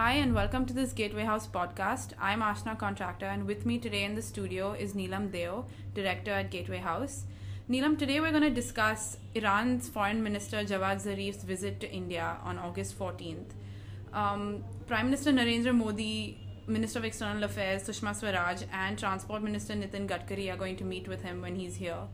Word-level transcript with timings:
Hi, 0.00 0.12
and 0.12 0.34
welcome 0.34 0.64
to 0.64 0.72
this 0.72 0.94
Gateway 0.94 1.24
House 1.24 1.46
podcast. 1.46 2.14
I'm 2.18 2.40
Ashna 2.40 2.78
Contractor, 2.78 3.26
and 3.26 3.46
with 3.46 3.66
me 3.66 3.76
today 3.76 4.04
in 4.04 4.14
the 4.14 4.22
studio 4.22 4.72
is 4.72 4.94
Neelam 4.94 5.30
Deo, 5.30 5.66
Director 5.92 6.30
at 6.30 6.50
Gateway 6.50 6.78
House. 6.78 7.24
Neelam, 7.68 7.98
today 7.98 8.18
we're 8.18 8.30
going 8.30 8.42
to 8.42 8.48
discuss 8.48 9.18
Iran's 9.34 9.90
Foreign 9.90 10.22
Minister 10.22 10.64
Javad 10.64 11.02
Zarif's 11.02 11.44
visit 11.44 11.80
to 11.80 11.92
India 11.92 12.38
on 12.42 12.58
August 12.58 12.98
14th. 12.98 13.50
Um, 14.14 14.64
Prime 14.86 15.04
Minister 15.04 15.32
Narendra 15.32 15.76
Modi, 15.76 16.38
Minister 16.66 17.00
of 17.00 17.04
External 17.04 17.44
Affairs 17.44 17.82
Sushma 17.82 18.16
Swaraj, 18.16 18.62
and 18.72 18.98
Transport 18.98 19.42
Minister 19.42 19.74
Nitin 19.74 20.08
Gadkari 20.08 20.50
are 20.50 20.56
going 20.56 20.76
to 20.76 20.84
meet 20.84 21.08
with 21.08 21.22
him 21.24 21.42
when 21.42 21.56
he's 21.56 21.76
here. 21.76 22.04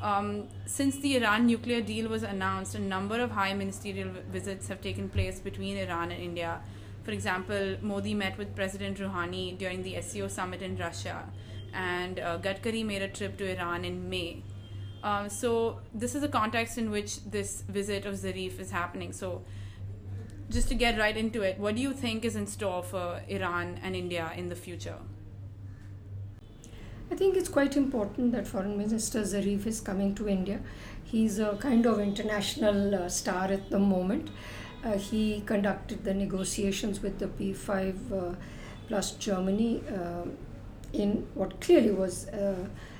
Um, 0.00 0.46
since 0.66 1.00
the 1.00 1.16
Iran 1.16 1.48
nuclear 1.48 1.80
deal 1.80 2.08
was 2.08 2.22
announced, 2.22 2.76
a 2.76 2.78
number 2.78 3.20
of 3.20 3.32
high 3.32 3.54
ministerial 3.54 4.10
visits 4.30 4.68
have 4.68 4.80
taken 4.80 5.08
place 5.08 5.40
between 5.40 5.76
Iran 5.76 6.12
and 6.12 6.22
India 6.22 6.60
for 7.08 7.14
example, 7.14 7.78
Modi 7.80 8.12
met 8.12 8.36
with 8.36 8.54
President 8.54 8.98
Rouhani 8.98 9.56
during 9.56 9.82
the 9.82 9.98
SCO 10.02 10.28
summit 10.28 10.60
in 10.60 10.76
Russia, 10.76 11.24
and 11.72 12.20
uh, 12.20 12.36
Gadkari 12.36 12.84
made 12.84 13.00
a 13.00 13.08
trip 13.08 13.38
to 13.38 13.50
Iran 13.50 13.86
in 13.86 14.10
May. 14.10 14.42
Um, 15.02 15.30
so, 15.30 15.80
this 15.94 16.14
is 16.14 16.20
the 16.20 16.28
context 16.28 16.76
in 16.76 16.90
which 16.90 17.24
this 17.24 17.62
visit 17.62 18.04
of 18.04 18.12
Zarif 18.16 18.60
is 18.60 18.70
happening. 18.70 19.14
So, 19.14 19.42
just 20.50 20.68
to 20.68 20.74
get 20.74 20.98
right 20.98 21.16
into 21.16 21.40
it, 21.40 21.58
what 21.58 21.76
do 21.76 21.80
you 21.80 21.94
think 21.94 22.26
is 22.26 22.36
in 22.36 22.46
store 22.46 22.82
for 22.82 23.22
Iran 23.26 23.80
and 23.82 23.96
India 23.96 24.30
in 24.36 24.50
the 24.50 24.56
future? 24.56 24.98
I 27.10 27.14
think 27.14 27.38
it's 27.38 27.48
quite 27.48 27.74
important 27.78 28.32
that 28.32 28.46
Foreign 28.46 28.76
Minister 28.76 29.22
Zarif 29.22 29.66
is 29.66 29.80
coming 29.80 30.14
to 30.16 30.28
India. 30.28 30.60
He's 31.04 31.38
a 31.38 31.56
kind 31.58 31.86
of 31.86 32.00
international 32.00 32.94
uh, 32.94 33.08
star 33.08 33.44
at 33.44 33.70
the 33.70 33.78
moment. 33.78 34.28
Uh, 34.84 34.96
he 34.96 35.42
conducted 35.44 36.04
the 36.04 36.14
negotiations 36.14 37.02
with 37.02 37.18
the 37.18 37.26
P5 37.26 38.12
uh, 38.12 38.34
plus 38.86 39.12
Germany 39.12 39.82
uh, 39.92 40.22
in 40.92 41.26
what 41.34 41.60
clearly 41.60 41.90
was 41.90 42.28
uh, 42.28 42.54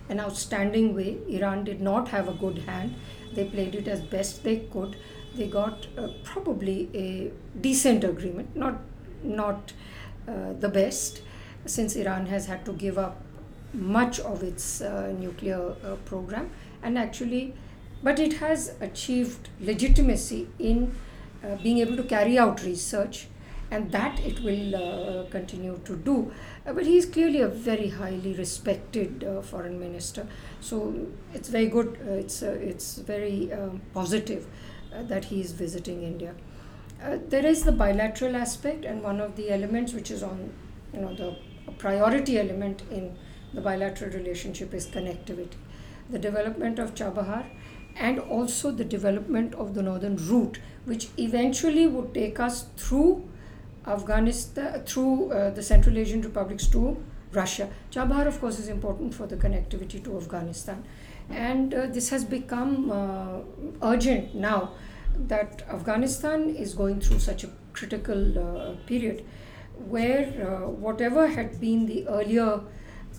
an 0.08 0.18
outstanding 0.18 0.94
way. 0.94 1.18
Iran 1.28 1.64
did 1.64 1.80
not 1.80 2.08
have 2.08 2.28
a 2.28 2.32
good 2.32 2.58
hand. 2.58 2.94
They 3.32 3.44
played 3.44 3.74
it 3.74 3.86
as 3.86 4.00
best 4.00 4.42
they 4.42 4.68
could. 4.72 4.96
They 5.36 5.46
got 5.46 5.86
uh, 5.96 6.08
probably 6.24 6.90
a 6.94 7.30
decent 7.60 8.02
agreement, 8.04 8.56
not 8.56 8.80
not 9.22 9.72
uh, 10.26 10.52
the 10.58 10.68
best, 10.68 11.22
since 11.66 11.94
Iran 11.96 12.26
has 12.26 12.46
had 12.46 12.64
to 12.64 12.72
give 12.72 12.98
up 12.98 13.22
much 13.72 14.18
of 14.20 14.42
its 14.42 14.80
nuclear 14.80 15.74
program, 16.06 16.50
and 16.82 16.98
actually, 16.98 17.54
but 18.02 18.18
it 18.18 18.34
has 18.34 18.74
achieved 18.80 19.50
legitimacy 19.60 20.48
in 20.58 20.90
uh, 20.90 21.07
being 21.62 21.78
able 21.78 21.96
to 21.96 22.02
carry 22.02 22.38
out 22.38 22.62
research 22.62 23.28
and 23.70 23.92
that 23.92 24.18
it 24.20 24.40
will 24.40 24.74
uh, 24.76 25.24
continue 25.30 25.78
to 25.84 25.96
do. 25.96 26.32
Uh, 26.66 26.72
but 26.72 26.86
he 26.86 26.96
is 26.96 27.06
clearly 27.06 27.40
a 27.40 27.48
very 27.48 27.88
highly 27.88 28.34
respected 28.34 29.24
uh, 29.24 29.42
foreign 29.42 29.78
minister, 29.78 30.26
so 30.60 31.06
it's 31.34 31.48
very 31.48 31.66
good. 31.66 31.98
Uh, 32.06 32.12
it's 32.12 32.42
uh, 32.42 32.50
it's 32.60 32.96
very 32.96 33.52
um, 33.52 33.80
positive 33.92 34.46
that 34.92 35.26
he 35.26 35.40
is 35.40 35.52
visiting 35.52 36.02
India. 36.02 36.34
there 37.32 37.46
is 37.48 37.62
the 37.64 37.72
bilateral 37.80 38.36
aspect, 38.36 38.84
and 38.84 39.02
one 39.02 39.20
of 39.24 39.36
the 39.36 39.50
elements 39.56 39.92
which 39.92 40.10
is 40.10 40.22
on, 40.28 40.38
you 40.94 41.00
know, 41.00 41.14
the 41.14 41.28
priority 41.82 42.38
element 42.38 42.82
in 42.90 43.04
the 43.54 43.60
bilateral 43.60 44.10
relationship 44.14 44.74
is 44.78 44.86
connectivity. 44.86 45.60
The 46.10 46.18
development 46.18 46.78
of 46.78 46.94
Chabahar 46.94 47.44
and 47.98 48.18
also 48.20 48.70
the 48.70 48.84
development 48.84 49.54
of 49.54 49.74
the 49.74 49.82
northern 49.82 50.16
route, 50.16 50.58
which 50.84 51.08
eventually 51.18 51.86
would 51.86 52.14
take 52.14 52.38
us 52.40 52.66
through 52.76 53.28
Afghanistan, 53.86 54.82
through 54.84 55.32
uh, 55.32 55.50
the 55.50 55.62
Central 55.62 55.98
Asian 55.98 56.22
republics 56.22 56.66
to 56.68 56.96
Russia. 57.32 57.68
Chabahar, 57.90 58.26
of 58.26 58.40
course, 58.40 58.58
is 58.58 58.68
important 58.68 59.14
for 59.14 59.26
the 59.26 59.36
connectivity 59.36 60.02
to 60.04 60.16
Afghanistan. 60.16 60.82
And 61.30 61.74
uh, 61.74 61.86
this 61.86 62.08
has 62.10 62.24
become 62.24 62.90
uh, 62.90 63.40
urgent 63.82 64.34
now 64.34 64.72
that 65.26 65.62
Afghanistan 65.68 66.48
is 66.48 66.74
going 66.74 67.00
through 67.00 67.18
such 67.18 67.44
a 67.44 67.50
critical 67.72 68.38
uh, 68.38 68.74
period 68.86 69.24
where 69.88 70.26
uh, 70.26 70.68
whatever 70.68 71.26
had 71.26 71.60
been 71.60 71.86
the 71.86 72.06
earlier 72.08 72.60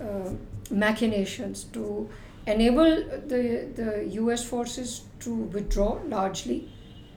uh, 0.02 0.32
machinations 0.72 1.64
to 1.66 2.10
enable 2.50 3.04
the, 3.28 3.68
the 3.76 4.10
US 4.22 4.44
forces 4.44 5.02
to 5.20 5.34
withdraw 5.34 6.00
largely, 6.08 6.72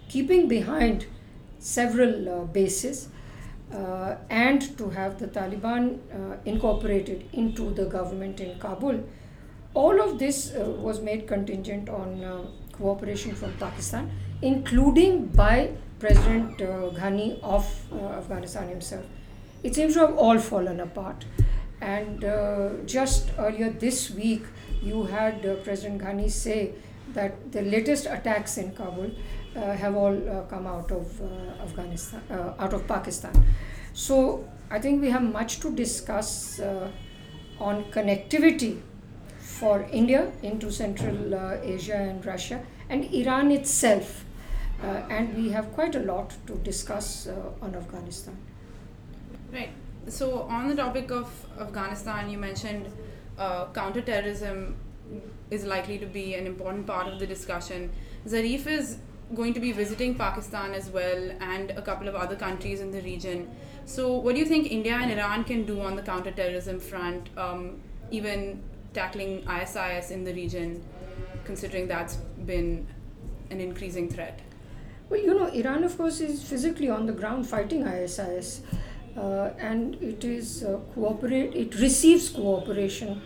keeping 0.08 0.48
behind 0.48 1.06
several 1.58 2.28
uh, 2.28 2.44
bases, 2.44 3.08
uh, 3.72 4.16
and 4.28 4.76
to 4.76 4.90
have 4.90 5.18
the 5.18 5.26
Taliban 5.26 5.98
uh, 6.12 6.36
incorporated 6.44 7.26
into 7.32 7.70
the 7.72 7.86
government 7.86 8.40
in 8.40 8.58
Kabul. 8.58 9.02
All 9.74 10.02
of 10.02 10.18
this 10.18 10.52
uh, 10.54 10.64
was 10.64 11.00
made 11.00 11.26
contingent 11.26 11.88
on 11.88 12.22
uh, 12.22 12.42
cooperation 12.72 13.34
from 13.34 13.54
Pakistan, 13.54 14.10
including 14.42 15.26
by 15.26 15.70
President 15.98 16.60
uh, 16.60 16.90
Ghani 16.98 17.40
of 17.42 17.64
Afghanistan 17.92 18.68
himself. 18.68 19.06
It 19.62 19.74
seems 19.74 19.94
to 19.94 20.00
have 20.00 20.18
all 20.18 20.38
fallen 20.38 20.80
apart. 20.80 21.24
And 21.80 22.20
just 22.86 23.30
earlier 23.38 23.70
this 23.70 24.10
week, 24.10 24.42
you 24.82 25.04
had 25.04 25.46
uh, 25.46 25.54
President 25.56 26.02
Ghani 26.02 26.30
say 26.30 26.72
that 27.14 27.52
the 27.52 27.62
latest 27.62 28.06
attacks 28.06 28.58
in 28.58 28.72
Kabul 28.72 29.10
uh, 29.54 29.72
have 29.72 29.94
all 29.94 30.16
uh, 30.28 30.42
come 30.42 30.66
out 30.66 30.90
of 30.90 31.20
uh, 31.20 31.62
Afghanistan, 31.62 32.22
uh, 32.30 32.54
out 32.58 32.72
of 32.72 32.86
Pakistan. 32.88 33.32
So 33.92 34.48
I 34.70 34.78
think 34.78 35.02
we 35.02 35.10
have 35.10 35.22
much 35.22 35.60
to 35.60 35.70
discuss 35.70 36.58
uh, 36.58 36.90
on 37.60 37.84
connectivity 37.84 38.80
for 39.38 39.86
India 39.92 40.32
into 40.42 40.72
Central 40.72 41.34
Asia 41.62 41.96
and 41.96 42.24
Russia 42.24 42.64
and 42.88 43.04
Iran 43.14 43.50
itself. 43.52 44.24
and 45.16 45.36
we 45.38 45.50
have 45.54 45.66
quite 45.74 45.94
a 45.96 46.00
lot 46.06 46.32
to 46.46 46.54
discuss 46.68 47.28
on 47.66 47.74
Afghanistan. 47.80 48.36
Right. 49.52 49.70
So, 50.08 50.42
on 50.56 50.66
the 50.68 50.74
topic 50.74 51.12
of 51.12 51.28
Afghanistan, 51.66 52.30
you 52.30 52.38
mentioned 52.38 52.88
uh, 53.42 53.66
counterterrorism 53.72 54.76
is 55.50 55.64
likely 55.64 55.98
to 55.98 56.06
be 56.06 56.34
an 56.34 56.46
important 56.46 56.86
part 56.86 57.08
of 57.12 57.18
the 57.18 57.26
discussion. 57.26 57.90
Zarif 58.26 58.66
is 58.66 58.98
going 59.34 59.54
to 59.54 59.60
be 59.60 59.72
visiting 59.72 60.14
Pakistan 60.14 60.74
as 60.80 60.90
well 60.90 61.30
and 61.40 61.70
a 61.70 61.82
couple 61.82 62.08
of 62.08 62.14
other 62.14 62.36
countries 62.36 62.80
in 62.80 62.90
the 62.90 63.02
region. 63.02 63.50
So, 63.84 64.12
what 64.16 64.34
do 64.34 64.40
you 64.40 64.46
think 64.46 64.70
India 64.70 64.94
and 64.94 65.10
Iran 65.10 65.44
can 65.44 65.64
do 65.64 65.80
on 65.80 65.96
the 65.96 66.02
counterterrorism 66.02 66.78
front, 66.78 67.30
um, 67.36 67.80
even 68.10 68.62
tackling 68.94 69.46
ISIS 69.48 70.10
in 70.10 70.24
the 70.24 70.34
region, 70.34 70.84
considering 71.44 71.88
that's 71.88 72.16
been 72.52 72.86
an 73.50 73.60
increasing 73.60 74.08
threat? 74.08 74.40
Well, 75.08 75.20
you 75.20 75.34
know, 75.34 75.46
Iran, 75.46 75.84
of 75.84 75.96
course, 75.96 76.20
is 76.20 76.42
physically 76.42 76.90
on 76.90 77.06
the 77.06 77.12
ground 77.12 77.48
fighting 77.48 77.86
ISIS 77.86 78.62
and 79.16 79.94
it 80.02 80.24
is 80.24 80.64
uh, 80.64 80.78
cooperate 80.94 81.54
it 81.54 81.74
receives 81.80 82.28
cooperation 82.28 83.20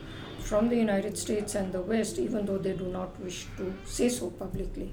from 0.46 0.68
the 0.68 0.76
United 0.76 1.18
States 1.18 1.56
and 1.56 1.72
the 1.72 1.80
West, 1.80 2.18
even 2.18 2.46
though 2.46 2.58
they 2.58 2.72
do 2.72 2.84
not 2.84 3.18
wish 3.20 3.46
to 3.56 3.74
say 3.84 4.08
so 4.08 4.30
publicly. 4.30 4.92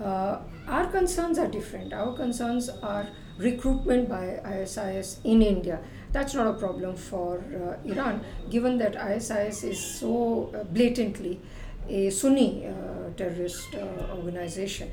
Uh, 0.00 0.38
our 0.68 0.86
concerns 0.86 1.38
are 1.38 1.48
different. 1.48 1.92
Our 1.92 2.14
concerns 2.14 2.68
are 2.68 3.08
recruitment 3.38 4.08
by 4.08 4.40
ISIS 4.44 5.18
in 5.24 5.42
India. 5.42 5.80
That's 6.12 6.34
not 6.34 6.46
a 6.46 6.52
problem 6.52 6.94
for 6.94 7.38
uh, 7.38 7.88
Iran, 7.88 8.24
given 8.50 8.78
that 8.78 8.96
ISIS 8.96 9.64
is 9.64 9.80
so 9.84 10.52
uh, 10.54 10.62
blatantly 10.64 11.40
a 11.88 12.10
Sunni 12.10 12.66
uh, 12.66 12.72
terrorist 13.16 13.74
organization. 13.74 14.90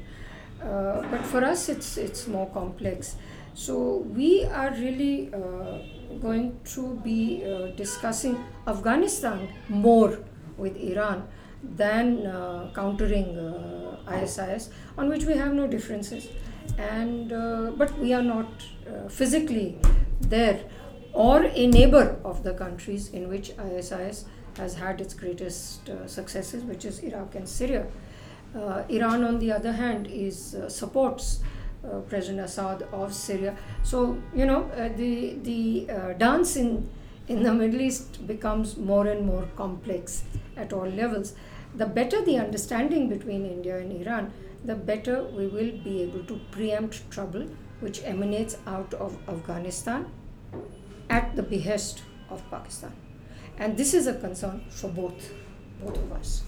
but 1.11 1.23
for 1.31 1.43
us, 1.43 1.69
it's 1.69 1.97
it's 1.97 2.27
more 2.27 2.47
complex. 2.49 3.15
So 3.55 3.99
we 4.13 4.43
are 4.43 4.71
really 4.71 5.33
uh, 5.33 5.77
going 6.19 6.59
to 6.75 6.99
be 7.05 7.41
uh, 7.45 7.67
discussing 7.77 8.37
Afghanistan 8.67 9.47
more 9.69 10.19
with 10.57 10.75
Iran 10.75 11.25
than 11.63 12.27
uh, 12.27 12.71
countering 12.75 13.39
ISIS, 14.07 14.67
uh, 14.67 14.99
on 14.99 15.07
which 15.07 15.23
we 15.23 15.35
have 15.35 15.53
no 15.53 15.67
differences. 15.67 16.27
And 16.77 17.31
uh, 17.31 17.71
but 17.77 17.97
we 17.97 18.13
are 18.13 18.21
not 18.21 18.47
uh, 18.85 19.07
physically 19.07 19.77
there 20.19 20.65
or 21.13 21.45
a 21.45 21.67
neighbor 21.67 22.19
of 22.25 22.43
the 22.43 22.53
countries 22.53 23.07
in 23.11 23.29
which 23.29 23.57
ISIS 23.57 24.25
has 24.57 24.75
had 24.75 24.99
its 24.99 25.13
greatest 25.13 25.89
successes, 26.07 26.63
which 26.63 26.83
is 26.83 26.99
Iraq 26.99 27.35
and 27.35 27.47
Syria. 27.47 27.87
Iran, 28.89 29.23
on 29.23 29.39
the 29.39 29.51
other 29.51 29.71
hand, 29.71 30.07
is 30.07 30.57
supports 30.67 31.39
President 32.09 32.45
Assad 32.45 32.83
of 32.91 33.13
Syria. 33.13 33.55
So 33.83 34.17
you 34.33 34.45
know 34.45 34.63
uh, 34.71 34.89
the 34.95 35.37
the 35.43 35.89
uh, 35.89 36.13
dance 36.13 36.55
in 36.55 36.89
in 37.27 37.43
the 37.43 37.53
Middle 37.53 37.81
East 37.81 38.25
becomes 38.27 38.77
more 38.77 39.07
and 39.07 39.25
more 39.25 39.47
complex 39.55 40.23
at 40.55 40.73
all 40.73 40.87
levels. 40.87 41.33
The 41.75 41.85
better 41.85 42.23
the 42.23 42.37
understanding 42.37 43.09
between 43.09 43.45
India 43.45 43.77
and 43.77 43.91
Iran, 43.91 44.31
the 44.63 44.75
better 44.75 45.23
we 45.23 45.47
will 45.47 45.71
be 45.83 46.01
able 46.03 46.23
to 46.25 46.39
preempt 46.51 47.09
trouble 47.11 47.47
which 47.79 48.01
emanates 48.03 48.57
out 48.65 48.93
of 48.93 49.17
Afghanistan 49.27 50.05
at 51.09 51.35
the 51.35 51.43
behest 51.43 52.03
of 52.29 52.41
Pakistan. 52.49 52.93
And 53.57 53.77
this 53.77 53.93
is 53.93 54.07
a 54.07 54.13
concern 54.13 54.63
for 54.69 54.89
both, 54.89 55.33
both 55.81 55.97
of 55.97 56.11
us. 56.11 56.43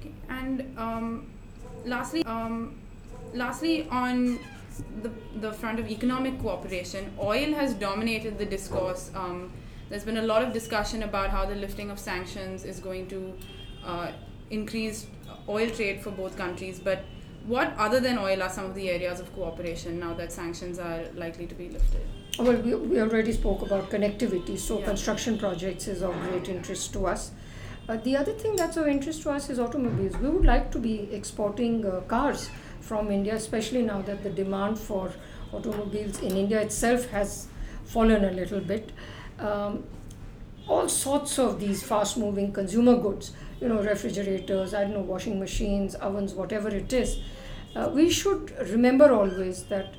Okay. 0.00 0.12
And 0.28 0.74
um, 0.78 1.26
lastly, 1.84 2.24
um, 2.24 2.78
lastly 3.34 3.88
on 3.90 4.38
the, 5.02 5.10
the 5.40 5.52
front 5.52 5.78
of 5.78 5.90
economic 5.90 6.40
cooperation, 6.40 7.12
oil 7.18 7.52
has 7.54 7.74
dominated 7.74 8.38
the 8.38 8.44
discourse. 8.46 9.10
Um, 9.14 9.52
there's 9.88 10.04
been 10.04 10.18
a 10.18 10.22
lot 10.22 10.42
of 10.42 10.52
discussion 10.52 11.02
about 11.02 11.30
how 11.30 11.46
the 11.46 11.54
lifting 11.54 11.90
of 11.90 11.98
sanctions 11.98 12.64
is 12.64 12.80
going 12.80 13.06
to 13.08 13.34
uh, 13.84 14.12
increase 14.50 15.06
oil 15.48 15.70
trade 15.70 16.00
for 16.00 16.10
both 16.10 16.36
countries. 16.36 16.78
But 16.80 17.04
what, 17.46 17.72
other 17.78 18.00
than 18.00 18.18
oil, 18.18 18.42
are 18.42 18.50
some 18.50 18.64
of 18.64 18.74
the 18.74 18.90
areas 18.90 19.20
of 19.20 19.32
cooperation 19.34 20.00
now 20.00 20.14
that 20.14 20.32
sanctions 20.32 20.78
are 20.78 21.04
likely 21.14 21.46
to 21.46 21.54
be 21.54 21.68
lifted? 21.68 22.02
Well, 22.38 22.56
we, 22.56 22.74
we 22.74 23.00
already 23.00 23.32
spoke 23.32 23.62
about 23.62 23.88
connectivity, 23.88 24.58
so 24.58 24.80
Yeah. 24.80 24.86
construction 24.86 25.38
projects 25.38 25.86
is 25.88 26.02
of 26.02 26.14
great 26.28 26.48
interest 26.48 26.92
to 26.94 27.06
us. 27.06 27.30
Uh, 27.88 27.96
the 27.98 28.16
other 28.16 28.32
thing 28.32 28.56
that's 28.56 28.76
of 28.76 28.88
interest 28.88 29.22
to 29.22 29.30
us 29.30 29.48
is 29.48 29.60
automobiles. 29.60 30.16
We 30.18 30.28
would 30.28 30.44
like 30.44 30.72
to 30.72 30.80
be 30.80 31.08
exporting 31.12 31.86
uh, 31.86 32.00
cars 32.00 32.50
from 32.86 33.10
India, 33.10 33.34
especially 33.34 33.82
now 33.82 34.00
that 34.02 34.22
the 34.22 34.30
demand 34.30 34.78
for 34.78 35.12
automobiles 35.52 36.20
in 36.22 36.36
India 36.36 36.60
itself 36.60 37.08
has 37.10 37.48
fallen 37.84 38.24
a 38.24 38.30
little 38.30 38.60
bit. 38.60 38.92
Um, 39.38 39.84
all 40.68 40.88
sorts 40.88 41.38
of 41.38 41.60
these 41.60 41.82
fast 41.82 42.16
moving 42.16 42.52
consumer 42.52 42.96
goods, 42.96 43.32
you 43.60 43.68
know, 43.68 43.80
refrigerators, 43.82 44.74
I 44.74 44.82
don't 44.82 44.94
know, 44.94 45.00
washing 45.00 45.38
machines, 45.38 45.94
ovens, 45.96 46.34
whatever 46.34 46.68
it 46.68 46.92
is. 46.92 47.18
Uh, 47.74 47.90
we 47.92 48.10
should 48.10 48.52
remember 48.70 49.12
always 49.12 49.64
that, 49.64 49.94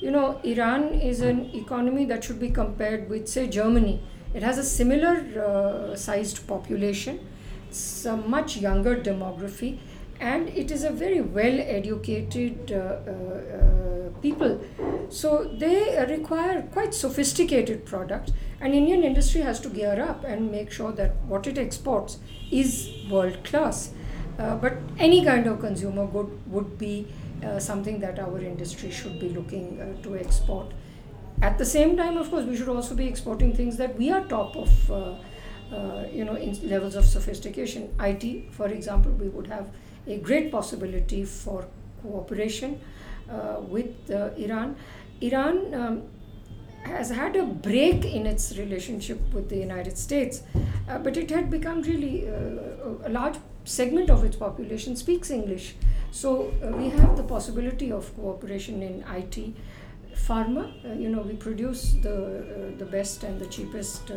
you 0.00 0.10
know, 0.10 0.40
Iran 0.44 0.94
is 0.94 1.20
an 1.20 1.50
economy 1.54 2.04
that 2.06 2.24
should 2.24 2.38
be 2.38 2.50
compared 2.50 3.08
with, 3.08 3.28
say, 3.28 3.48
Germany. 3.48 4.00
It 4.34 4.42
has 4.42 4.58
a 4.58 4.64
similar 4.64 5.14
uh, 5.42 5.96
sized 5.96 6.46
population, 6.46 7.26
it's 7.68 8.04
a 8.04 8.16
much 8.16 8.56
younger 8.58 8.96
demography, 8.96 9.78
and 10.22 10.48
it 10.50 10.70
is 10.70 10.84
a 10.84 10.90
very 10.90 11.20
well 11.20 11.58
educated 11.60 12.70
uh, 12.70 12.76
uh, 13.12 14.10
people. 14.22 14.60
So 15.08 15.50
they 15.58 16.06
require 16.08 16.62
quite 16.72 16.94
sophisticated 16.94 17.84
products, 17.84 18.32
and 18.60 18.72
Indian 18.72 19.02
industry 19.02 19.40
has 19.40 19.58
to 19.60 19.68
gear 19.68 20.00
up 20.00 20.22
and 20.24 20.52
make 20.52 20.70
sure 20.70 20.92
that 20.92 21.16
what 21.26 21.48
it 21.48 21.58
exports 21.58 22.18
is 22.52 22.88
world 23.10 23.42
class. 23.42 23.90
Uh, 24.38 24.54
but 24.56 24.74
any 24.98 25.24
kind 25.24 25.46
of 25.46 25.60
consumer 25.60 26.06
good 26.06 26.30
would 26.46 26.78
be 26.78 27.06
uh, 27.44 27.58
something 27.58 27.98
that 27.98 28.20
our 28.20 28.38
industry 28.38 28.90
should 28.90 29.18
be 29.18 29.28
looking 29.30 29.80
uh, 29.80 30.02
to 30.02 30.16
export. 30.16 30.72
At 31.42 31.58
the 31.58 31.66
same 31.66 31.96
time, 31.96 32.16
of 32.16 32.30
course, 32.30 32.44
we 32.44 32.56
should 32.56 32.68
also 32.68 32.94
be 32.94 33.06
exporting 33.06 33.54
things 33.56 33.76
that 33.78 33.98
we 33.98 34.10
are 34.10 34.24
top 34.26 34.56
of, 34.56 34.90
uh, 34.92 35.14
you 36.12 36.24
know, 36.24 36.36
in 36.36 36.56
levels 36.68 36.94
of 36.94 37.04
sophistication. 37.04 37.92
IT, 37.98 38.52
for 38.52 38.68
example, 38.68 39.10
we 39.12 39.28
would 39.28 39.48
have 39.48 39.66
a 40.06 40.18
great 40.18 40.50
possibility 40.50 41.24
for 41.24 41.66
cooperation 42.02 42.80
uh, 43.30 43.60
with 43.60 44.10
uh, 44.10 44.30
Iran. 44.36 44.76
Iran 45.20 45.74
um, 45.74 46.02
has 46.84 47.10
had 47.10 47.36
a 47.36 47.44
break 47.44 48.04
in 48.04 48.26
its 48.26 48.58
relationship 48.58 49.20
with 49.32 49.48
the 49.48 49.56
United 49.56 49.96
States, 49.96 50.42
uh, 50.88 50.98
but 50.98 51.16
it 51.16 51.30
had 51.30 51.50
become 51.50 51.82
really 51.82 52.28
uh, 52.28 53.06
a 53.06 53.10
large 53.10 53.36
segment 53.64 54.10
of 54.10 54.24
its 54.24 54.36
population 54.36 54.96
speaks 54.96 55.30
English. 55.30 55.76
So 56.10 56.52
uh, 56.62 56.76
we 56.76 56.90
have 56.90 57.16
the 57.16 57.22
possibility 57.22 57.92
of 57.92 58.14
cooperation 58.16 58.82
in 58.82 59.04
IT. 59.08 59.54
Pharma, 60.14 60.70
uh, 60.84 60.92
you 60.94 61.08
know, 61.08 61.22
we 61.22 61.34
produce 61.34 61.92
the 62.02 62.74
the 62.78 62.84
best 62.84 63.24
and 63.24 63.40
the 63.40 63.46
cheapest 63.46 64.12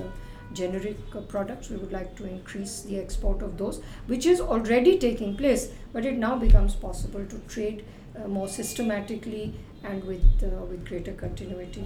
generic 0.54 0.98
uh, 1.16 1.22
products. 1.22 1.70
We 1.70 1.78
would 1.78 1.92
like 1.92 2.16
to 2.18 2.26
increase 2.26 2.82
the 2.82 3.00
export 3.00 3.42
of 3.42 3.58
those, 3.58 3.82
which 4.08 4.26
is 4.26 4.42
already 4.42 4.98
taking 4.98 5.36
place, 5.36 5.72
but 5.94 6.06
it 6.06 6.18
now 6.18 6.36
becomes 6.36 6.76
possible 6.76 7.26
to 7.26 7.38
trade 7.48 7.86
uh, 8.18 8.28
more 8.28 8.48
systematically 8.48 9.54
and 9.84 10.04
with 10.04 10.44
uh, 10.44 10.66
with 10.66 10.86
greater 10.88 11.14
continuity. 11.14 11.86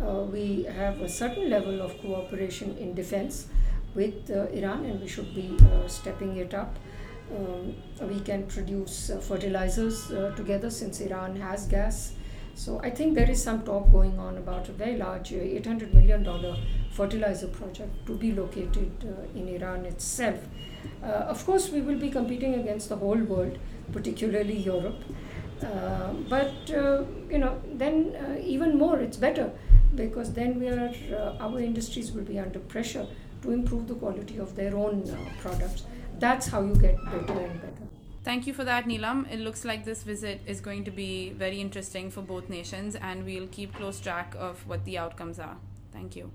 Uh, 0.00 0.22
we 0.32 0.64
have 0.64 1.00
a 1.00 1.08
certain 1.08 1.50
level 1.50 1.80
of 1.82 2.00
cooperation 2.00 2.76
in 2.78 2.94
defense 2.94 3.46
with 3.94 4.30
uh, 4.30 4.46
Iran, 4.52 4.84
and 4.84 5.00
we 5.00 5.08
should 5.08 5.34
be 5.34 5.56
uh, 5.60 5.88
stepping 5.88 6.36
it 6.36 6.54
up. 6.54 6.76
Um, 7.36 7.74
we 8.08 8.20
can 8.20 8.46
produce 8.46 9.10
fertilizers 9.20 10.06
together 10.34 10.70
since 10.70 11.00
Iran 11.00 11.36
has 11.36 11.66
gas. 11.66 12.14
So 12.58 12.80
I 12.82 12.90
think 12.90 13.14
there 13.14 13.30
is 13.30 13.40
some 13.40 13.62
talk 13.62 13.92
going 13.92 14.18
on 14.18 14.36
about 14.36 14.68
a 14.68 14.72
very 14.72 14.96
large 14.96 15.32
uh, 15.32 15.36
$800 15.36 15.94
million 15.94 16.24
fertilizer 16.92 17.48
project 17.48 18.06
to 18.06 18.14
be 18.14 18.32
located 18.32 18.92
uh, 19.04 19.38
in 19.38 19.48
Iran 19.48 19.84
itself. 19.84 20.40
Uh, 21.02 21.06
of 21.06 21.44
course, 21.44 21.70
we 21.70 21.80
will 21.80 21.98
be 21.98 22.10
competing 22.10 22.54
against 22.54 22.88
the 22.88 22.96
whole 22.96 23.18
world, 23.18 23.58
particularly 23.92 24.56
Europe. 24.56 25.02
Uh, 25.62 26.12
but 26.28 26.70
uh, 26.70 27.04
you 27.28 27.38
know, 27.38 27.60
then 27.74 28.14
uh, 28.16 28.38
even 28.40 28.78
more, 28.78 28.98
it's 29.00 29.16
better 29.16 29.50
because 29.94 30.32
then 30.32 30.60
we 30.60 30.68
are 30.68 30.92
uh, 31.12 31.36
our 31.44 31.58
industries 31.58 32.12
will 32.12 32.22
be 32.22 32.38
under 32.38 32.60
pressure 32.60 33.06
to 33.42 33.50
improve 33.50 33.88
the 33.88 33.94
quality 33.94 34.38
of 34.38 34.54
their 34.54 34.76
own 34.76 35.02
products. 35.40 35.84
That's 36.18 36.46
how 36.48 36.62
you 36.62 36.74
get 36.74 36.96
better 37.04 37.40
and 37.40 37.60
better. 37.60 37.86
Thank 38.24 38.46
you 38.46 38.52
for 38.52 38.64
that, 38.64 38.84
Neelam. 38.86 39.30
It 39.32 39.40
looks 39.40 39.64
like 39.64 39.84
this 39.84 40.02
visit 40.02 40.40
is 40.46 40.60
going 40.60 40.84
to 40.84 40.90
be 40.90 41.30
very 41.30 41.60
interesting 41.60 42.10
for 42.10 42.20
both 42.20 42.48
nations, 42.48 42.94
and 42.96 43.24
we'll 43.24 43.46
keep 43.48 43.74
close 43.74 44.00
track 44.00 44.34
of 44.38 44.66
what 44.66 44.84
the 44.84 44.98
outcomes 44.98 45.38
are. 45.38 45.56
Thank 45.92 46.14
you. 46.16 46.30